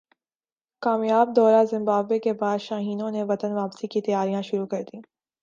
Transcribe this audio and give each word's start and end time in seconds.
کامیاب 0.81 1.35
دورہ 1.35 1.63
زمبابوے 1.71 2.19
کے 2.19 2.33
بعد 2.33 2.57
شاہینوں 2.59 3.11
نے 3.11 3.23
وطن 3.23 3.51
واپسی 3.51 3.87
کی 3.87 4.01
تیاریاں 4.01 4.41
شروع 4.41 4.65
کردیں 4.65 4.99